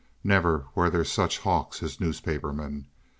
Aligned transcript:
Never 0.23 0.65
were 0.73 0.89
there 0.89 1.03
such 1.05 1.37
hawks 1.37 1.83
as 1.83 1.99
newspapermen. 2.01 2.87